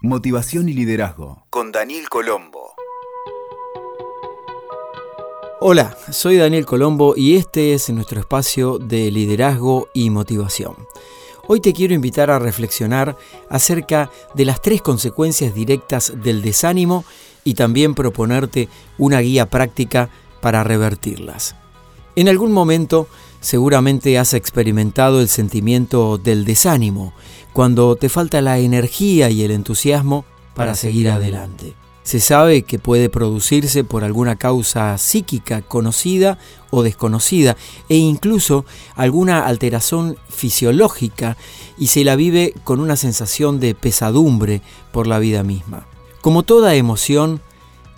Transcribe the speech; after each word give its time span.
Motivación 0.00 0.68
y 0.68 0.74
liderazgo 0.74 1.44
con 1.50 1.72
Daniel 1.72 2.08
Colombo. 2.08 2.72
Hola, 5.60 5.96
soy 6.12 6.36
Daniel 6.36 6.66
Colombo 6.66 7.14
y 7.16 7.34
este 7.34 7.74
es 7.74 7.90
nuestro 7.90 8.20
espacio 8.20 8.78
de 8.78 9.10
liderazgo 9.10 9.88
y 9.92 10.10
motivación. 10.10 10.76
Hoy 11.48 11.60
te 11.60 11.72
quiero 11.72 11.94
invitar 11.94 12.30
a 12.30 12.38
reflexionar 12.38 13.16
acerca 13.50 14.08
de 14.34 14.44
las 14.44 14.62
tres 14.62 14.82
consecuencias 14.82 15.52
directas 15.52 16.12
del 16.22 16.42
desánimo 16.42 17.04
y 17.42 17.54
también 17.54 17.96
proponerte 17.96 18.68
una 18.98 19.18
guía 19.18 19.46
práctica 19.46 20.10
para 20.40 20.62
revertirlas. 20.62 21.56
En 22.14 22.28
algún 22.28 22.52
momento 22.52 23.08
seguramente 23.40 24.18
has 24.18 24.34
experimentado 24.34 25.20
el 25.20 25.28
sentimiento 25.28 26.18
del 26.18 26.44
desánimo, 26.44 27.12
cuando 27.52 27.96
te 27.96 28.08
falta 28.08 28.40
la 28.40 28.58
energía 28.58 29.30
y 29.30 29.42
el 29.42 29.50
entusiasmo 29.50 30.24
para 30.54 30.74
seguir 30.74 31.08
adelante. 31.10 31.74
Se 32.02 32.20
sabe 32.20 32.62
que 32.62 32.78
puede 32.78 33.10
producirse 33.10 33.84
por 33.84 34.02
alguna 34.02 34.36
causa 34.36 34.96
psíquica 34.96 35.60
conocida 35.60 36.38
o 36.70 36.82
desconocida 36.82 37.54
e 37.90 37.96
incluso 37.96 38.64
alguna 38.94 39.46
alteración 39.46 40.16
fisiológica 40.30 41.36
y 41.76 41.88
se 41.88 42.04
la 42.04 42.16
vive 42.16 42.54
con 42.64 42.80
una 42.80 42.96
sensación 42.96 43.60
de 43.60 43.74
pesadumbre 43.74 44.62
por 44.90 45.06
la 45.06 45.18
vida 45.18 45.42
misma. 45.42 45.86
Como 46.22 46.44
toda 46.44 46.74
emoción, 46.74 47.42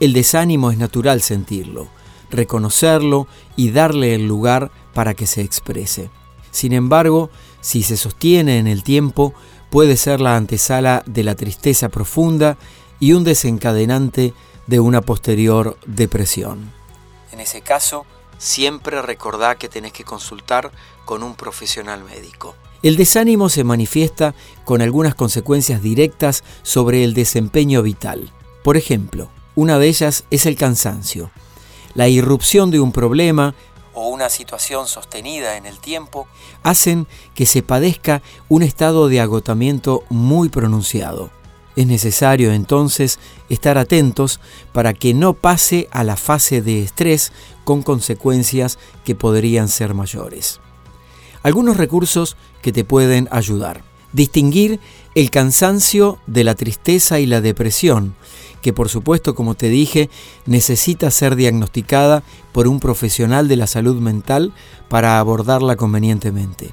el 0.00 0.14
desánimo 0.14 0.70
es 0.70 0.78
natural 0.78 1.20
sentirlo, 1.20 1.88
reconocerlo 2.30 3.26
y 3.56 3.72
darle 3.72 4.14
el 4.14 4.26
lugar 4.26 4.70
para 4.98 5.14
que 5.14 5.28
se 5.28 5.42
exprese. 5.42 6.10
Sin 6.50 6.72
embargo, 6.72 7.30
si 7.60 7.84
se 7.84 7.96
sostiene 7.96 8.58
en 8.58 8.66
el 8.66 8.82
tiempo, 8.82 9.32
puede 9.70 9.96
ser 9.96 10.20
la 10.20 10.34
antesala 10.34 11.04
de 11.06 11.22
la 11.22 11.36
tristeza 11.36 11.88
profunda 11.88 12.58
y 12.98 13.12
un 13.12 13.22
desencadenante 13.22 14.34
de 14.66 14.80
una 14.80 15.00
posterior 15.00 15.78
depresión. 15.86 16.72
En 17.30 17.38
ese 17.38 17.60
caso, 17.60 18.06
siempre 18.38 19.00
recordá 19.00 19.54
que 19.54 19.68
tenés 19.68 19.92
que 19.92 20.02
consultar 20.02 20.72
con 21.04 21.22
un 21.22 21.36
profesional 21.36 22.02
médico. 22.02 22.56
El 22.82 22.96
desánimo 22.96 23.50
se 23.50 23.62
manifiesta 23.62 24.34
con 24.64 24.82
algunas 24.82 25.14
consecuencias 25.14 25.80
directas 25.80 26.42
sobre 26.64 27.04
el 27.04 27.14
desempeño 27.14 27.82
vital. 27.82 28.32
Por 28.64 28.76
ejemplo, 28.76 29.28
una 29.54 29.78
de 29.78 29.86
ellas 29.86 30.24
es 30.32 30.44
el 30.44 30.56
cansancio. 30.56 31.30
La 31.94 32.08
irrupción 32.08 32.72
de 32.72 32.80
un 32.80 32.92
problema 32.92 33.54
o 33.98 34.08
una 34.08 34.28
situación 34.28 34.86
sostenida 34.86 35.56
en 35.56 35.66
el 35.66 35.80
tiempo 35.80 36.28
hacen 36.62 37.08
que 37.34 37.46
se 37.46 37.62
padezca 37.62 38.22
un 38.48 38.62
estado 38.62 39.08
de 39.08 39.20
agotamiento 39.20 40.04
muy 40.08 40.48
pronunciado. 40.48 41.30
Es 41.74 41.86
necesario 41.86 42.52
entonces 42.52 43.18
estar 43.48 43.76
atentos 43.76 44.38
para 44.72 44.94
que 44.94 45.14
no 45.14 45.34
pase 45.34 45.88
a 45.90 46.04
la 46.04 46.16
fase 46.16 46.62
de 46.62 46.82
estrés 46.82 47.32
con 47.64 47.82
consecuencias 47.82 48.78
que 49.04 49.16
podrían 49.16 49.68
ser 49.68 49.94
mayores. 49.94 50.60
Algunos 51.42 51.76
recursos 51.76 52.36
que 52.62 52.72
te 52.72 52.84
pueden 52.84 53.28
ayudar. 53.32 53.82
Distinguir 54.12 54.80
el 55.14 55.30
cansancio 55.30 56.18
de 56.26 56.44
la 56.44 56.54
tristeza 56.54 57.20
y 57.20 57.26
la 57.26 57.40
depresión, 57.40 58.14
que 58.62 58.72
por 58.72 58.88
supuesto, 58.88 59.34
como 59.34 59.54
te 59.54 59.68
dije, 59.68 60.08
necesita 60.46 61.10
ser 61.10 61.36
diagnosticada 61.36 62.22
por 62.52 62.68
un 62.68 62.80
profesional 62.80 63.48
de 63.48 63.56
la 63.56 63.66
salud 63.66 64.00
mental 64.00 64.52
para 64.88 65.18
abordarla 65.18 65.76
convenientemente. 65.76 66.72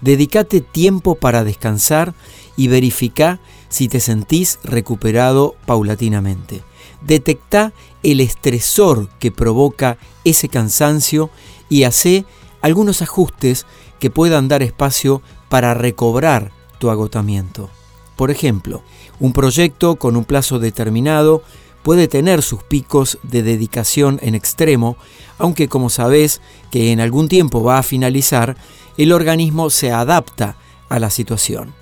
Dedícate 0.00 0.60
tiempo 0.60 1.14
para 1.14 1.44
descansar 1.44 2.14
y 2.56 2.66
verifica 2.66 3.38
si 3.68 3.88
te 3.88 4.00
sentís 4.00 4.58
recuperado 4.64 5.54
paulatinamente. 5.64 6.62
Detecta 7.00 7.72
el 8.02 8.20
estresor 8.20 9.08
que 9.20 9.30
provoca 9.30 9.98
ese 10.24 10.48
cansancio 10.48 11.30
y 11.68 11.84
hace 11.84 12.24
algunos 12.60 13.00
ajustes 13.00 13.66
que 14.00 14.10
puedan 14.10 14.48
dar 14.48 14.62
espacio 14.62 15.22
para 15.48 15.74
recobrar 15.74 16.50
tu 16.82 16.90
agotamiento. 16.90 17.70
Por 18.16 18.32
ejemplo, 18.32 18.82
un 19.20 19.32
proyecto 19.32 19.94
con 19.94 20.16
un 20.16 20.24
plazo 20.24 20.58
determinado 20.58 21.44
puede 21.84 22.08
tener 22.08 22.42
sus 22.42 22.64
picos 22.64 23.20
de 23.22 23.44
dedicación 23.44 24.18
en 24.20 24.34
extremo, 24.34 24.96
aunque 25.38 25.68
como 25.68 25.90
sabes 25.90 26.40
que 26.72 26.90
en 26.90 26.98
algún 26.98 27.28
tiempo 27.28 27.62
va 27.62 27.78
a 27.78 27.84
finalizar, 27.84 28.56
el 28.96 29.12
organismo 29.12 29.70
se 29.70 29.92
adapta 29.92 30.56
a 30.88 30.98
la 30.98 31.08
situación. 31.08 31.72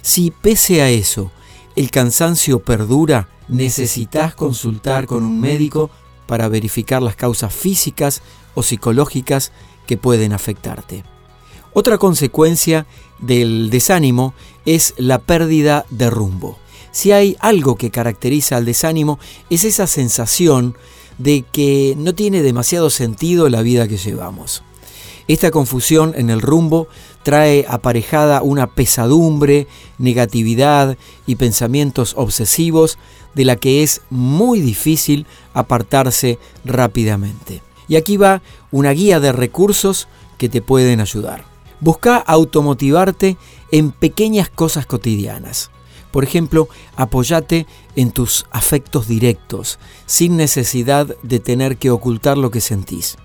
Si 0.00 0.30
pese 0.30 0.80
a 0.80 0.88
eso 0.88 1.30
el 1.76 1.90
cansancio 1.90 2.60
perdura, 2.60 3.28
necesitas 3.48 4.34
consultar 4.34 5.06
con 5.06 5.24
un 5.24 5.42
médico 5.42 5.90
para 6.26 6.48
verificar 6.48 7.02
las 7.02 7.16
causas 7.16 7.52
físicas 7.52 8.22
o 8.54 8.62
psicológicas 8.62 9.52
que 9.86 9.98
pueden 9.98 10.32
afectarte. 10.32 11.04
Otra 11.72 11.98
consecuencia 11.98 12.86
del 13.18 13.70
desánimo 13.70 14.34
es 14.64 14.94
la 14.96 15.18
pérdida 15.18 15.84
de 15.90 16.10
rumbo. 16.10 16.58
Si 16.90 17.12
hay 17.12 17.36
algo 17.40 17.76
que 17.76 17.90
caracteriza 17.90 18.56
al 18.56 18.64
desánimo 18.64 19.18
es 19.50 19.64
esa 19.64 19.86
sensación 19.86 20.76
de 21.18 21.44
que 21.52 21.94
no 21.98 22.14
tiene 22.14 22.42
demasiado 22.42 22.90
sentido 22.90 23.48
la 23.48 23.62
vida 23.62 23.88
que 23.88 23.96
llevamos. 23.96 24.62
Esta 25.26 25.50
confusión 25.50 26.14
en 26.16 26.30
el 26.30 26.40
rumbo 26.40 26.88
trae 27.22 27.66
aparejada 27.68 28.40
una 28.40 28.66
pesadumbre, 28.66 29.66
negatividad 29.98 30.96
y 31.26 31.36
pensamientos 31.36 32.14
obsesivos 32.16 32.98
de 33.34 33.44
la 33.44 33.56
que 33.56 33.82
es 33.82 34.00
muy 34.08 34.60
difícil 34.60 35.26
apartarse 35.52 36.38
rápidamente. 36.64 37.60
Y 37.88 37.96
aquí 37.96 38.16
va 38.16 38.40
una 38.70 38.90
guía 38.92 39.20
de 39.20 39.32
recursos 39.32 40.08
que 40.38 40.48
te 40.48 40.62
pueden 40.62 41.00
ayudar. 41.00 41.57
Busca 41.80 42.16
automotivarte 42.16 43.36
en 43.70 43.92
pequeñas 43.92 44.48
cosas 44.48 44.86
cotidianas. 44.86 45.70
Por 46.10 46.24
ejemplo, 46.24 46.68
apóyate 46.96 47.66
en 47.94 48.10
tus 48.10 48.46
afectos 48.50 49.06
directos, 49.06 49.78
sin 50.06 50.36
necesidad 50.36 51.16
de 51.22 51.38
tener 51.38 51.76
que 51.76 51.90
ocultar 51.90 52.38
lo 52.38 52.50
que 52.50 52.60
sentís. 52.60 53.16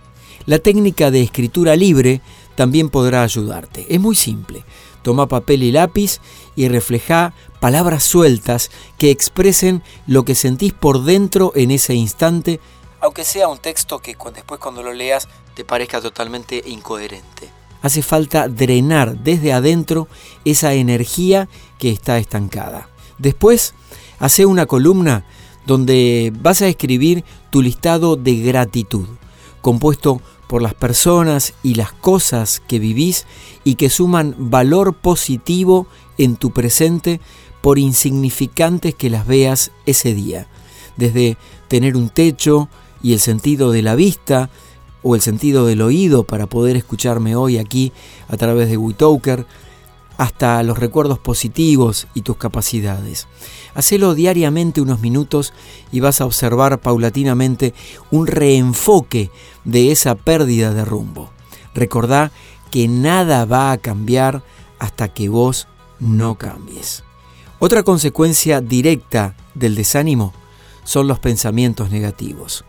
La 0.46 0.60
técnica 0.60 1.10
de 1.10 1.22
escritura 1.22 1.76
libre 1.76 2.22
también 2.56 2.90
podrá 2.90 3.24
ayudarte. 3.24 3.86
Es 3.90 4.00
muy 4.00 4.16
simple. 4.16 4.66
Toma 5.02 5.28
papel 5.28 5.64
y 5.64 5.72
lápiz 5.72 6.20
y 6.56 6.68
refleja 6.68 7.34
palabras 7.60 8.04
sueltas 8.04 8.70
que 8.98 9.10
expresen 9.10 9.82
lo 10.06 10.26
que 10.26 10.36
sentís 10.36 10.74
por 10.74 11.04
dentro 11.04 11.54
en 11.56 11.72
ese 11.72 11.94
instante, 11.94 12.60
aunque 13.00 13.26
sea 13.26 13.50
un 13.50 13.58
texto 13.58 14.00
que 14.00 14.16
después 14.34 14.62
cuando 14.62 14.82
lo 14.82 14.94
leas 14.94 15.28
te 15.56 15.66
parezca 15.66 16.00
totalmente 16.00 16.64
incoherente 16.66 17.63
hace 17.84 18.02
falta 18.02 18.48
drenar 18.48 19.20
desde 19.20 19.54
adentro 19.54 20.08
esa 20.46 20.74
energía 20.74 21.48
que 21.78 21.92
está 21.92 22.18
estancada. 22.18 22.90
Después, 23.20 23.76
hace 24.20 24.46
una 24.48 24.66
columna 24.66 25.26
donde 25.68 26.34
vas 26.42 26.62
a 26.62 26.68
escribir 26.68 27.24
tu 27.52 27.62
listado 27.62 28.16
de 28.16 28.38
gratitud, 28.38 29.06
compuesto 29.62 30.22
por 30.48 30.62
las 30.62 30.74
personas 30.74 31.54
y 31.62 31.76
las 31.76 31.92
cosas 31.92 32.62
que 32.68 32.80
vivís 32.80 33.26
y 33.66 33.76
que 33.76 33.90
suman 33.90 34.36
valor 34.38 34.94
positivo 34.94 35.88
en 36.18 36.38
tu 36.38 36.52
presente 36.52 37.20
por 37.62 37.80
insignificantes 37.80 38.96
que 38.96 39.10
las 39.10 39.28
veas 39.28 39.72
ese 39.86 40.14
día, 40.14 40.48
desde 40.96 41.38
tener 41.68 41.98
un 41.98 42.10
techo 42.10 42.70
y 43.02 43.12
el 43.12 43.20
sentido 43.20 43.72
de 43.72 43.82
la 43.82 43.96
vista, 43.96 44.50
o 45.04 45.16
el 45.16 45.22
sentido 45.22 45.66
del 45.66 45.82
oído 45.82 46.24
para 46.24 46.48
poder 46.48 46.76
escucharme 46.76 47.36
hoy 47.36 47.58
aquí 47.58 47.92
a 48.30 48.38
través 48.38 48.70
de 48.70 48.78
WeToker, 48.78 49.46
hasta 50.18 50.62
los 50.64 50.78
recuerdos 50.78 51.20
positivos 51.20 52.08
y 52.14 52.22
tus 52.22 52.38
capacidades. 52.38 53.28
Hacelo 53.74 54.16
diariamente 54.16 54.82
unos 54.82 55.02
minutos 55.02 55.54
y 55.92 56.00
vas 56.00 56.22
a 56.22 56.26
observar 56.26 56.80
paulatinamente 56.80 57.74
un 58.12 58.28
reenfoque 58.28 59.32
de 59.66 59.92
esa 59.92 60.16
pérdida 60.16 60.74
de 60.74 60.86
rumbo. 60.86 61.32
Recordá 61.74 62.32
que 62.72 62.88
nada 62.88 63.46
va 63.46 63.72
a 63.72 63.78
cambiar 63.78 64.44
hasta 64.80 65.08
que 65.08 65.30
vos 65.30 65.68
no 66.00 66.36
cambies. 66.36 67.04
Otra 67.60 67.84
consecuencia 67.84 68.62
directa 68.62 69.36
del 69.56 69.76
desánimo 69.76 70.34
son 70.84 71.08
los 71.08 71.20
pensamientos 71.20 71.92
negativos. 71.92 72.66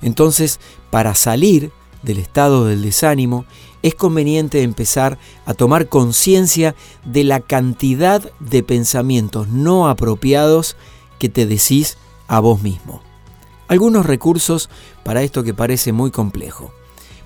Entonces, 0.00 0.60
para 0.90 1.14
salir 1.14 1.70
del 2.02 2.18
estado 2.18 2.66
del 2.66 2.82
desánimo, 2.82 3.44
es 3.82 3.94
conveniente 3.94 4.62
empezar 4.62 5.18
a 5.44 5.54
tomar 5.54 5.88
conciencia 5.88 6.74
de 7.04 7.24
la 7.24 7.40
cantidad 7.40 8.30
de 8.40 8.62
pensamientos 8.62 9.48
no 9.48 9.88
apropiados 9.88 10.76
que 11.18 11.28
te 11.28 11.46
decís 11.46 11.98
a 12.28 12.40
vos 12.40 12.62
mismo. 12.62 13.02
Algunos 13.68 14.06
recursos 14.06 14.70
para 15.04 15.22
esto 15.22 15.42
que 15.42 15.54
parece 15.54 15.92
muy 15.92 16.10
complejo. 16.10 16.72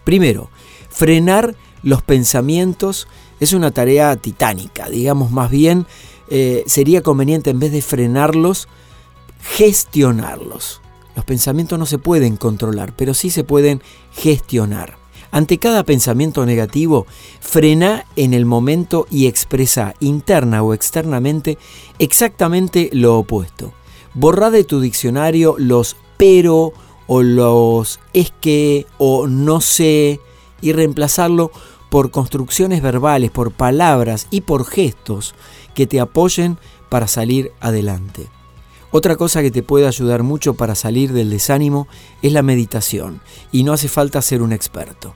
Primero, 0.05 0.51
frenar 0.89 1.57
los 1.83 2.03
pensamientos 2.03 3.09
es 3.41 3.53
una 3.53 3.71
tarea 3.71 4.17
titánica, 4.17 4.89
digamos 4.89 5.31
más 5.31 5.51
bien 5.51 5.87
eh, 6.29 6.65
sería 6.67 7.03
conveniente 7.03 7.51
en 7.51 7.61
vez 7.61 7.73
de 7.73 7.83
frenarlos, 7.83 8.69
gestionarlos. 9.43 10.81
Los 11.17 11.25
pensamientos 11.25 11.79
no 11.79 11.87
se 11.87 11.99
pueden 11.99 12.37
controlar, 12.37 12.95
pero 12.95 13.15
sí 13.15 13.31
se 13.31 13.43
pueden 13.43 13.83
gestionar. 14.13 14.99
Ante 15.31 15.59
cada 15.59 15.83
pensamiento 15.83 16.47
negativo, 16.47 17.07
frena 17.41 18.05
en 18.17 18.35
el 18.35 18.45
momento 18.45 19.07
y 19.11 19.27
expresa 19.27 19.95
interna 19.99 20.63
o 20.63 20.75
externamente 20.75 21.59
exactamente 21.99 22.91
lo 22.93 23.19
opuesto. 23.19 23.73
Borra 24.15 24.51
de 24.51 24.65
tu 24.65 24.81
diccionario 24.81 25.57
los 25.59 25.97
pero 26.17 26.73
o 27.07 27.23
los 27.23 27.99
es 28.13 28.33
que 28.41 28.87
o 28.99 29.27
no 29.27 29.61
sé 29.61 30.21
y 30.61 30.73
reemplazarlo 30.73 31.51
por 31.91 32.11
construcciones 32.11 32.83
verbales, 32.83 33.31
por 33.31 33.53
palabras 33.53 34.27
y 34.31 34.43
por 34.43 34.67
gestos 34.67 35.35
que 35.75 35.87
te 35.87 36.01
apoyen 36.01 36.59
para 36.89 37.09
salir 37.09 37.53
adelante. 37.61 38.29
Otra 38.97 39.17
cosa 39.17 39.43
que 39.43 39.51
te 39.51 39.63
puede 39.63 39.87
ayudar 39.87 40.23
mucho 40.23 40.55
para 40.55 40.75
salir 40.75 41.13
del 41.13 41.29
desánimo 41.29 41.87
es 42.23 42.33
la 42.33 42.41
meditación 42.41 43.21
y 43.53 43.63
no 43.63 43.75
hace 43.75 43.89
falta 43.91 44.23
ser 44.23 44.41
un 44.41 44.55
experto. 44.55 45.15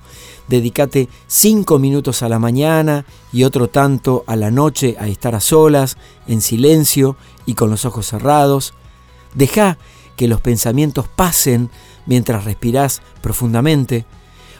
Dedícate 0.48 1.08
cinco 1.26 1.78
minutos 1.78 2.22
a 2.22 2.28
la 2.28 2.38
mañana 2.38 3.06
y 3.32 3.44
otro 3.44 3.70
tanto 3.70 4.22
a 4.26 4.36
la 4.36 4.50
noche 4.50 4.96
a 5.00 5.08
estar 5.08 5.34
a 5.34 5.40
solas, 5.40 5.96
en 6.26 6.42
silencio 6.42 7.16
y 7.46 7.54
con 7.54 7.70
los 7.70 7.86
ojos 7.86 8.06
cerrados. 8.06 8.74
Deja 9.32 9.78
que 10.14 10.28
los 10.28 10.42
pensamientos 10.42 11.08
pasen 11.08 11.70
mientras 12.04 12.44
respirás 12.44 13.00
profundamente. 13.22 14.04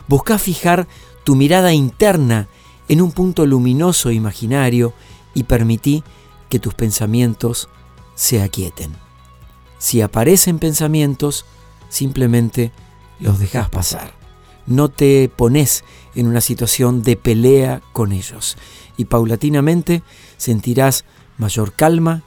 Busca 0.08 0.38
fijar 0.38 0.88
tu 1.24 1.34
mirada 1.34 1.74
interna 1.74 2.48
en 2.88 3.02
un 3.02 3.12
punto 3.12 3.44
luminoso 3.44 4.08
e 4.08 4.14
imaginario 4.14 4.94
y 5.34 5.42
permití 5.42 6.04
que 6.48 6.58
tus 6.58 6.72
pensamientos 6.72 7.68
se 8.14 8.40
aquieten. 8.40 9.09
Si 9.80 10.02
aparecen 10.02 10.58
pensamientos, 10.58 11.46
simplemente 11.88 12.70
los 13.18 13.38
dejas 13.38 13.70
pasar. 13.70 14.12
No 14.66 14.90
te 14.90 15.28
pones 15.34 15.84
en 16.14 16.26
una 16.26 16.42
situación 16.42 17.02
de 17.02 17.16
pelea 17.16 17.80
con 17.92 18.12
ellos 18.12 18.58
y 18.98 19.06
paulatinamente 19.06 20.02
sentirás 20.36 21.06
mayor 21.38 21.72
calma, 21.72 22.22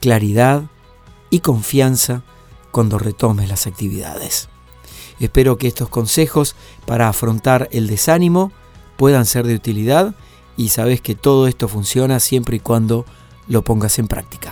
claridad 0.00 0.64
y 1.30 1.38
confianza 1.38 2.24
cuando 2.72 2.98
retomes 2.98 3.48
las 3.48 3.68
actividades. 3.68 4.48
Espero 5.20 5.58
que 5.58 5.68
estos 5.68 5.88
consejos 5.88 6.56
para 6.84 7.08
afrontar 7.08 7.68
el 7.70 7.86
desánimo 7.86 8.50
puedan 8.96 9.24
ser 9.24 9.46
de 9.46 9.54
utilidad 9.54 10.16
y 10.56 10.70
sabes 10.70 11.00
que 11.00 11.14
todo 11.14 11.46
esto 11.46 11.68
funciona 11.68 12.18
siempre 12.18 12.56
y 12.56 12.60
cuando 12.60 13.06
lo 13.46 13.62
pongas 13.62 14.00
en 14.00 14.08
práctica. 14.08 14.51